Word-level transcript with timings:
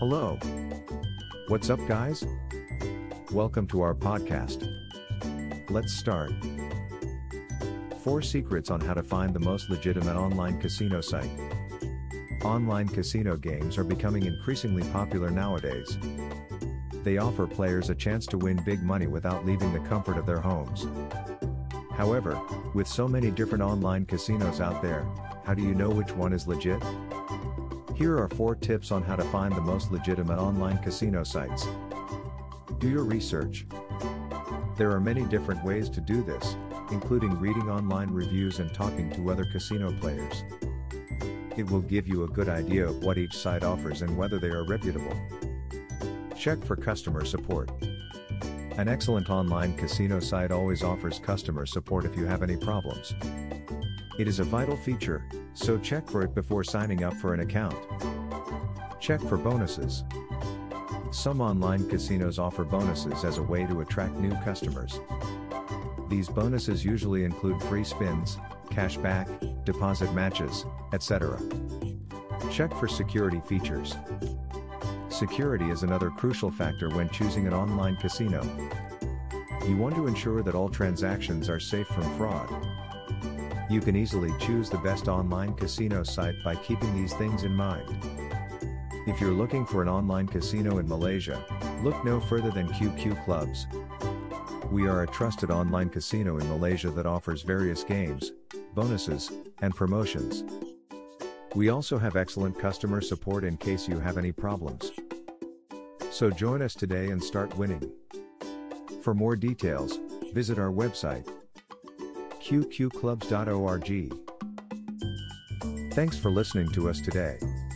Hello. 0.00 0.38
What's 1.48 1.68
up, 1.68 1.78
guys? 1.86 2.24
Welcome 3.32 3.66
to 3.66 3.82
our 3.82 3.94
podcast. 3.94 4.66
Let's 5.68 5.92
start. 5.92 6.32
4 8.02 8.22
Secrets 8.22 8.70
on 8.70 8.80
how 8.80 8.94
to 8.94 9.02
find 9.02 9.34
the 9.34 9.40
most 9.40 9.68
legitimate 9.68 10.16
online 10.16 10.58
casino 10.58 11.02
site. 11.02 11.28
Online 12.44 12.88
casino 12.88 13.36
games 13.36 13.76
are 13.76 13.84
becoming 13.84 14.24
increasingly 14.24 14.88
popular 14.88 15.28
nowadays. 15.28 15.98
They 17.04 17.18
offer 17.18 17.46
players 17.46 17.90
a 17.90 17.94
chance 17.94 18.24
to 18.28 18.38
win 18.38 18.58
big 18.64 18.82
money 18.82 19.06
without 19.06 19.44
leaving 19.44 19.74
the 19.74 19.86
comfort 19.86 20.16
of 20.16 20.24
their 20.24 20.40
homes. 20.40 20.86
However, 21.90 22.40
with 22.72 22.88
so 22.88 23.06
many 23.06 23.30
different 23.30 23.62
online 23.62 24.06
casinos 24.06 24.62
out 24.62 24.80
there, 24.80 25.06
how 25.44 25.52
do 25.52 25.62
you 25.62 25.74
know 25.74 25.90
which 25.90 26.12
one 26.12 26.32
is 26.32 26.48
legit? 26.48 26.82
Here 28.00 28.16
are 28.16 28.30
4 28.30 28.54
tips 28.54 28.92
on 28.92 29.02
how 29.02 29.14
to 29.14 29.24
find 29.24 29.54
the 29.54 29.60
most 29.60 29.92
legitimate 29.92 30.38
online 30.38 30.78
casino 30.78 31.22
sites. 31.22 31.68
Do 32.78 32.88
your 32.88 33.04
research. 33.04 33.66
There 34.78 34.90
are 34.92 35.00
many 35.00 35.24
different 35.24 35.62
ways 35.62 35.90
to 35.90 36.00
do 36.00 36.22
this, 36.22 36.56
including 36.90 37.38
reading 37.38 37.68
online 37.68 38.10
reviews 38.10 38.58
and 38.58 38.72
talking 38.72 39.10
to 39.10 39.30
other 39.30 39.44
casino 39.52 39.92
players. 40.00 40.44
It 41.58 41.70
will 41.70 41.82
give 41.82 42.08
you 42.08 42.24
a 42.24 42.28
good 42.28 42.48
idea 42.48 42.88
of 42.88 43.04
what 43.04 43.18
each 43.18 43.36
site 43.36 43.64
offers 43.64 44.00
and 44.00 44.16
whether 44.16 44.38
they 44.38 44.48
are 44.48 44.64
reputable. 44.64 45.14
Check 46.34 46.64
for 46.64 46.76
customer 46.76 47.26
support. 47.26 47.70
An 48.78 48.88
excellent 48.88 49.28
online 49.28 49.76
casino 49.76 50.20
site 50.20 50.52
always 50.52 50.82
offers 50.82 51.18
customer 51.18 51.66
support 51.66 52.06
if 52.06 52.16
you 52.16 52.24
have 52.24 52.42
any 52.42 52.56
problems. 52.56 53.12
It 54.20 54.28
is 54.28 54.38
a 54.38 54.44
vital 54.44 54.76
feature, 54.76 55.24
so 55.54 55.78
check 55.78 56.06
for 56.06 56.20
it 56.20 56.34
before 56.34 56.62
signing 56.62 57.04
up 57.04 57.14
for 57.14 57.32
an 57.32 57.40
account. 57.40 57.74
Check 59.00 59.18
for 59.18 59.38
bonuses. 59.38 60.04
Some 61.10 61.40
online 61.40 61.88
casinos 61.88 62.38
offer 62.38 62.62
bonuses 62.62 63.24
as 63.24 63.38
a 63.38 63.42
way 63.42 63.64
to 63.64 63.80
attract 63.80 64.16
new 64.16 64.34
customers. 64.44 65.00
These 66.10 66.28
bonuses 66.28 66.84
usually 66.84 67.24
include 67.24 67.62
free 67.62 67.82
spins, 67.82 68.36
cashback, 68.68 69.64
deposit 69.64 70.12
matches, 70.12 70.66
etc. 70.92 71.40
Check 72.52 72.74
for 72.74 72.88
security 72.88 73.40
features. 73.46 73.96
Security 75.08 75.70
is 75.70 75.82
another 75.82 76.10
crucial 76.10 76.50
factor 76.50 76.90
when 76.90 77.08
choosing 77.08 77.46
an 77.46 77.54
online 77.54 77.96
casino. 77.96 78.42
You 79.66 79.78
want 79.78 79.94
to 79.94 80.06
ensure 80.06 80.42
that 80.42 80.54
all 80.54 80.68
transactions 80.68 81.48
are 81.48 81.58
safe 81.58 81.86
from 81.86 82.18
fraud. 82.18 82.50
You 83.70 83.80
can 83.80 83.94
easily 83.94 84.32
choose 84.40 84.68
the 84.68 84.78
best 84.78 85.06
online 85.06 85.54
casino 85.54 86.02
site 86.02 86.34
by 86.42 86.56
keeping 86.56 86.92
these 86.92 87.14
things 87.14 87.44
in 87.44 87.54
mind. 87.54 87.88
If 89.06 89.20
you're 89.20 89.30
looking 89.30 89.64
for 89.64 89.80
an 89.80 89.88
online 89.88 90.26
casino 90.26 90.78
in 90.78 90.88
Malaysia, 90.88 91.40
look 91.84 92.04
no 92.04 92.18
further 92.18 92.50
than 92.50 92.66
QQ 92.66 93.24
Clubs. 93.24 93.68
We 94.72 94.88
are 94.88 95.04
a 95.04 95.06
trusted 95.06 95.52
online 95.52 95.88
casino 95.88 96.38
in 96.38 96.48
Malaysia 96.48 96.90
that 96.90 97.06
offers 97.06 97.42
various 97.42 97.84
games, 97.84 98.32
bonuses, 98.74 99.30
and 99.62 99.72
promotions. 99.72 100.42
We 101.54 101.68
also 101.68 101.96
have 101.96 102.16
excellent 102.16 102.58
customer 102.58 103.00
support 103.00 103.44
in 103.44 103.56
case 103.56 103.86
you 103.86 104.00
have 104.00 104.18
any 104.18 104.32
problems. 104.32 104.90
So 106.10 106.28
join 106.28 106.60
us 106.60 106.74
today 106.74 107.10
and 107.10 107.22
start 107.22 107.56
winning. 107.56 107.88
For 109.02 109.14
more 109.14 109.36
details, 109.36 110.00
visit 110.32 110.58
our 110.58 110.72
website 110.72 111.24
qqclubs.org. 112.40 114.14
Thanks 115.92 116.16
for 116.16 116.30
listening 116.30 116.70
to 116.72 116.88
us 116.88 117.00
today. 117.00 117.38